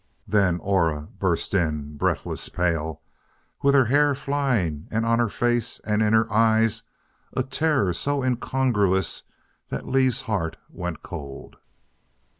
Then 0.27 0.57
Aura 0.61 1.09
burst 1.19 1.53
in, 1.53 1.95
breathless, 1.95 2.49
pale, 2.49 3.03
with 3.61 3.75
her 3.75 3.85
hair 3.85 4.15
flying 4.15 4.87
and 4.89 5.05
on 5.05 5.19
her 5.19 5.29
face 5.29 5.79
and 5.81 6.01
in 6.01 6.11
her 6.11 6.25
eyes 6.33 6.81
a 7.33 7.43
terror 7.43 7.93
so 7.93 8.23
incongruous 8.23 9.21
that 9.69 9.87
Lee's 9.87 10.21
heart 10.21 10.57
went 10.71 11.03
cold. 11.03 11.57